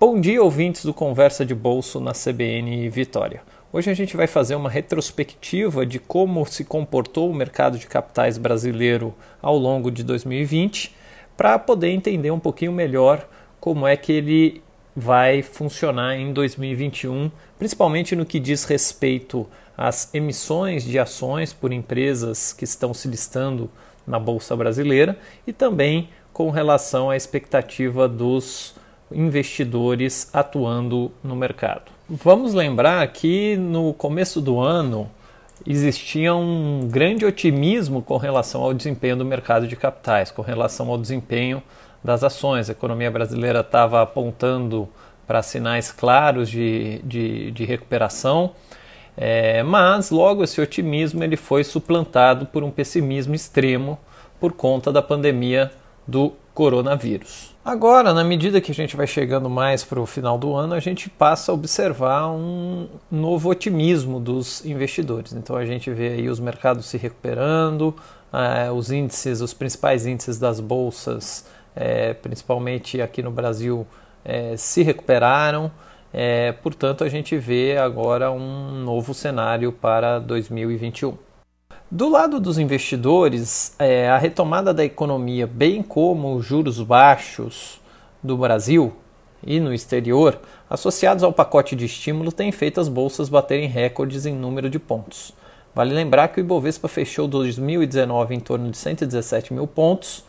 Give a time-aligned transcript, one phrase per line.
[0.00, 3.42] Bom dia, ouvintes do Conversa de Bolso na CBN Vitória.
[3.72, 8.38] Hoje a gente vai fazer uma retrospectiva de como se comportou o mercado de capitais
[8.38, 10.94] brasileiro ao longo de 2020,
[11.36, 14.62] para poder entender um pouquinho melhor como é que ele
[14.94, 17.28] vai funcionar em 2021,
[17.58, 23.68] principalmente no que diz respeito às emissões de ações por empresas que estão se listando
[24.06, 28.77] na Bolsa Brasileira e também com relação à expectativa dos
[29.12, 31.90] investidores atuando no mercado.
[32.08, 35.10] Vamos lembrar que no começo do ano
[35.66, 40.98] existia um grande otimismo com relação ao desempenho do mercado de capitais, com relação ao
[40.98, 41.62] desempenho
[42.02, 42.68] das ações.
[42.68, 44.88] A economia brasileira estava apontando
[45.26, 48.52] para sinais claros de, de, de recuperação,
[49.14, 53.98] é, mas logo esse otimismo ele foi suplantado por um pessimismo extremo
[54.40, 55.70] por conta da pandemia
[56.06, 57.54] do coronavírus.
[57.68, 60.80] Agora, na medida que a gente vai chegando mais para o final do ano, a
[60.80, 65.34] gente passa a observar um novo otimismo dos investidores.
[65.34, 67.94] Então a gente vê aí os mercados se recuperando,
[68.32, 71.44] eh, os índices, os principais índices das bolsas,
[71.76, 73.86] eh, principalmente aqui no Brasil,
[74.24, 75.70] eh, se recuperaram.
[76.62, 81.27] portanto, a gente vê agora um novo cenário para 2021.
[81.90, 87.80] Do lado dos investidores, é, a retomada da economia, bem como os juros baixos
[88.22, 88.92] do Brasil
[89.42, 94.34] e no exterior, associados ao pacote de estímulo, têm feito as bolsas baterem recordes em
[94.34, 95.32] número de pontos.
[95.74, 100.22] Vale lembrar que o Ibovespa fechou 2019 em torno de 117 mil pontos,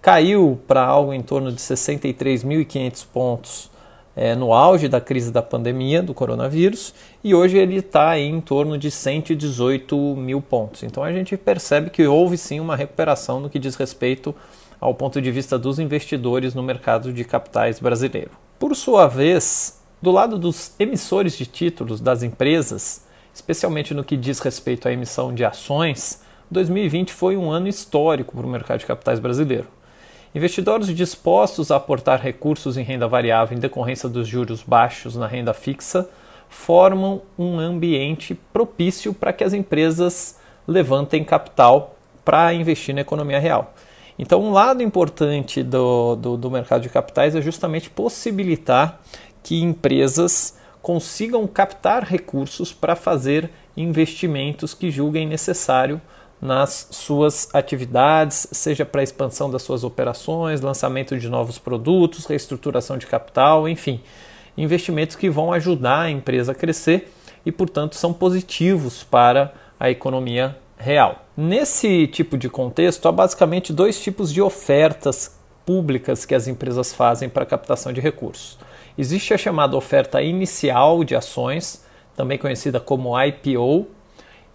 [0.00, 3.71] caiu para algo em torno de 63.500 pontos
[4.14, 8.76] é, no auge da crise da pandemia do coronavírus e hoje ele está em torno
[8.76, 10.82] de 118 mil pontos.
[10.82, 14.34] Então a gente percebe que houve sim uma recuperação no que diz respeito
[14.80, 18.30] ao ponto de vista dos investidores no mercado de capitais brasileiro.
[18.58, 24.40] Por sua vez, do lado dos emissores de títulos das empresas, especialmente no que diz
[24.40, 29.18] respeito à emissão de ações, 2020 foi um ano histórico para o mercado de capitais
[29.18, 29.68] brasileiro.
[30.34, 35.52] Investidores dispostos a aportar recursos em renda variável em decorrência dos juros baixos na renda
[35.52, 36.08] fixa
[36.48, 43.74] formam um ambiente propício para que as empresas levantem capital para investir na economia real.
[44.18, 49.00] Então, um lado importante do, do, do mercado de capitais é justamente possibilitar
[49.42, 56.00] que empresas consigam captar recursos para fazer investimentos que julguem necessário
[56.42, 63.06] nas suas atividades, seja para expansão das suas operações, lançamento de novos produtos, reestruturação de
[63.06, 64.00] capital, enfim,
[64.58, 67.12] investimentos que vão ajudar a empresa a crescer
[67.46, 71.24] e, portanto, são positivos para a economia real.
[71.36, 77.28] Nesse tipo de contexto, há basicamente dois tipos de ofertas públicas que as empresas fazem
[77.28, 78.58] para captação de recursos.
[78.98, 81.84] Existe a chamada oferta inicial de ações,
[82.16, 83.86] também conhecida como IPO,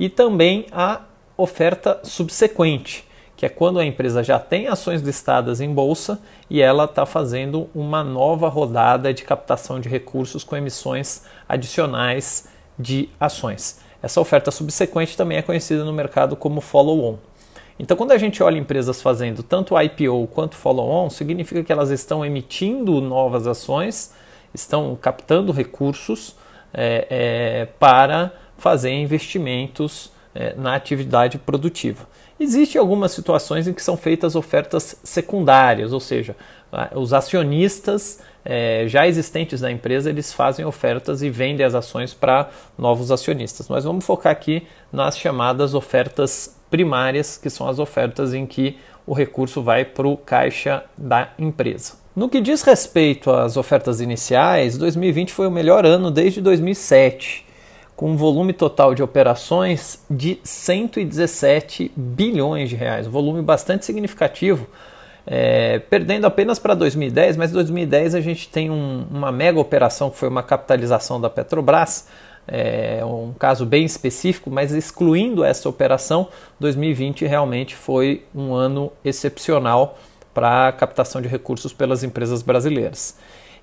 [0.00, 1.02] e também a
[1.36, 6.84] oferta subsequente, que é quando a empresa já tem ações listadas em bolsa e ela
[6.84, 12.48] está fazendo uma nova rodada de captação de recursos com emissões adicionais
[12.78, 13.80] de ações.
[14.02, 17.18] Essa oferta subsequente também é conhecida no mercado como follow-on.
[17.78, 22.24] Então, quando a gente olha empresas fazendo tanto IPO quanto follow-on, significa que elas estão
[22.24, 24.14] emitindo novas ações,
[24.54, 26.36] estão captando recursos
[26.72, 32.06] é, é, para fazer investimentos é, na atividade produtiva.
[32.38, 36.36] Existem algumas situações em que são feitas ofertas secundárias, ou seja,
[36.94, 42.50] os acionistas é, já existentes da empresa eles fazem ofertas e vendem as ações para
[42.76, 43.68] novos acionistas.
[43.68, 49.14] Mas vamos focar aqui nas chamadas ofertas primárias, que são as ofertas em que o
[49.14, 51.94] recurso vai para o caixa da empresa.
[52.14, 57.45] No que diz respeito às ofertas iniciais, 2020 foi o melhor ano desde 2007
[57.96, 64.66] com um volume total de operações de 117 bilhões de reais, um volume bastante significativo,
[65.26, 70.10] é, perdendo apenas para 2010, mas em 2010 a gente tem um, uma mega operação
[70.10, 72.06] que foi uma capitalização da Petrobras,
[72.48, 76.28] é um caso bem específico, mas excluindo essa operação,
[76.60, 79.98] 2020 realmente foi um ano excepcional
[80.32, 83.16] para a captação de recursos pelas empresas brasileiras.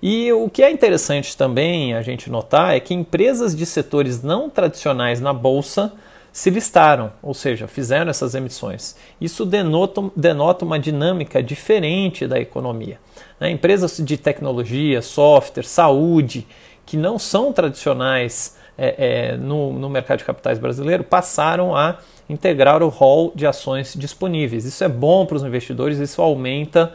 [0.06, 4.50] E o que é interessante também a gente notar é que empresas de setores não
[4.50, 5.94] tradicionais na bolsa
[6.30, 8.98] se listaram, ou seja, fizeram essas emissões.
[9.22, 13.00] Isso denota, denota uma dinâmica diferente da economia.
[13.40, 13.50] Né?
[13.52, 16.46] Empresas de tecnologia, software, saúde,
[16.86, 18.96] que não são tradicionais é,
[19.32, 24.66] é, no, no mercado de capitais brasileiro, passaram a integrar o rol de ações disponíveis.
[24.66, 26.92] Isso é bom para os investidores, isso aumenta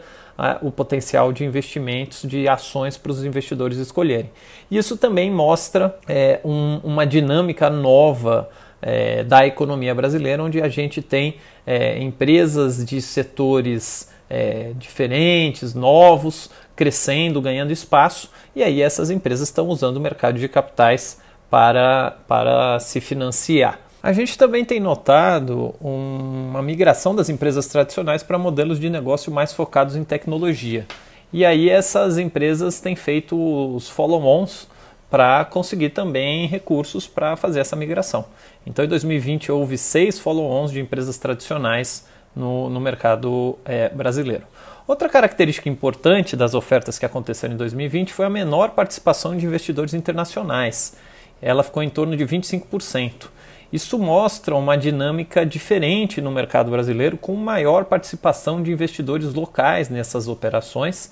[0.61, 4.29] o potencial de investimentos, de ações para os investidores escolherem.
[4.69, 8.49] Isso também mostra é, um, uma dinâmica nova
[8.81, 16.49] é, da economia brasileira, onde a gente tem é, empresas de setores é, diferentes, novos,
[16.75, 21.19] crescendo, ganhando espaço, e aí essas empresas estão usando o mercado de capitais
[21.49, 23.88] para, para se financiar.
[24.01, 29.51] A gente também tem notado uma migração das empresas tradicionais para modelos de negócio mais
[29.51, 30.87] focados em tecnologia.
[31.33, 33.35] E aí essas empresas têm feito
[33.75, 34.69] os follow-ons
[35.09, 38.25] para conseguir também recursos para fazer essa migração.
[38.65, 44.43] Então, em 2020 houve seis follow-ons de empresas tradicionais no, no mercado é, brasileiro.
[44.87, 49.93] Outra característica importante das ofertas que aconteceram em 2020 foi a menor participação de investidores
[49.93, 50.95] internacionais.
[51.41, 53.27] Ela ficou em torno de 25%.
[53.71, 60.27] Isso mostra uma dinâmica diferente no mercado brasileiro, com maior participação de investidores locais nessas
[60.27, 61.11] operações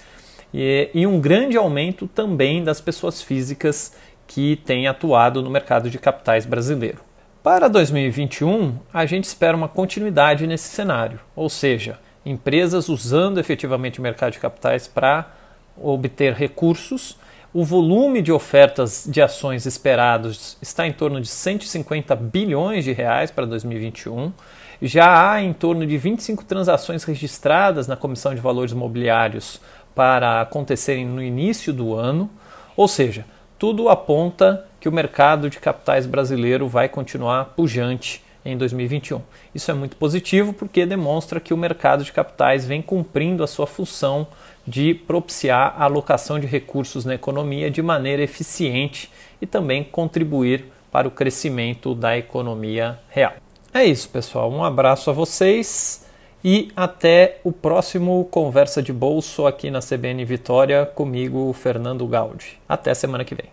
[0.54, 3.94] e, e um grande aumento também das pessoas físicas
[4.25, 7.00] que têm atuado no mercado de capitais brasileiro.
[7.44, 14.03] Para 2021, a gente espera uma continuidade nesse cenário, ou seja, empresas usando efetivamente o
[14.03, 15.31] mercado de capitais para
[15.80, 17.18] obter recursos
[17.57, 23.31] o volume de ofertas de ações esperados está em torno de 150 bilhões de reais
[23.31, 24.31] para 2021.
[24.80, 29.59] Já há em torno de 25 transações registradas na Comissão de Valores Mobiliários
[29.95, 32.30] para acontecerem no início do ano,
[32.75, 33.25] ou seja,
[33.57, 39.22] tudo aponta que o mercado de capitais brasileiro vai continuar pujante em 2021.
[39.54, 43.68] Isso é muito positivo porque demonstra que o mercado de capitais vem cumprindo a sua
[43.68, 44.28] função
[44.66, 49.12] de propiciar a alocação de recursos na economia de maneira eficiente
[49.42, 53.34] e também contribuir para o crescimento da economia real.
[53.74, 54.52] É isso, pessoal.
[54.52, 56.06] Um abraço a vocês
[56.44, 62.58] e até o próximo Conversa de Bolso aqui na CBN Vitória comigo, Fernando Gaudi.
[62.68, 63.48] Até semana que vem.